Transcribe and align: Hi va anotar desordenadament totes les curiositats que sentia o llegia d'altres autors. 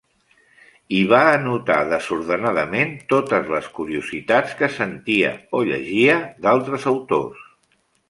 Hi 0.95 1.01
va 1.11 1.19
anotar 1.33 1.77
desordenadament 1.91 2.97
totes 3.15 3.53
les 3.57 3.69
curiositats 3.77 4.59
que 4.63 4.73
sentia 4.81 5.33
o 5.61 5.65
llegia 5.71 6.21
d'altres 6.49 6.93
autors. 6.97 7.51